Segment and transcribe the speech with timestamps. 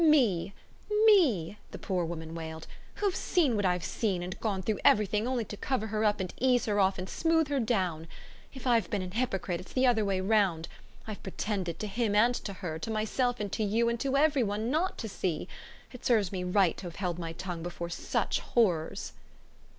[0.03, 0.51] "Me,
[1.05, 2.65] ME!" the poor woman wailed,
[2.95, 6.33] "who've seen what I've seen and gone through everything only to cover her up and
[6.39, 8.07] ease her off and smooth her down?
[8.51, 10.67] If I've been an 'ipocrite it's the other way round:
[11.05, 14.41] I've pretended, to him and to her, to myself and to you and to every
[14.41, 15.47] one, NOT to see!
[15.91, 19.13] It serves me right to have held my tongue before such horrors!"